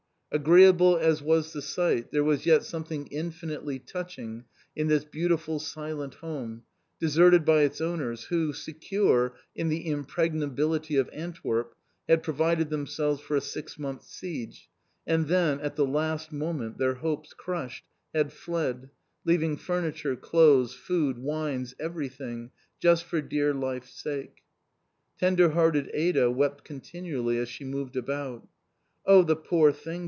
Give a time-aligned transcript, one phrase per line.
[0.33, 4.45] Agreeable as was the sight, there was yet something infinitely touching
[4.77, 6.63] in this beautiful silent home,
[7.01, 11.75] deserted by its owners, who, secure in the impregnability of Antwerp,
[12.07, 14.69] had provided themselves for a six months' siege,
[15.05, 17.83] and then, at the last moment, their hopes crushed,
[18.15, 18.89] had fled,
[19.25, 24.37] leaving furniture, clothes, food, wines, everything, just for dear life's sake.
[25.19, 28.47] Tender hearted Ada wept continually as she moved about.
[29.05, 29.99] "Oh, the poor thing!"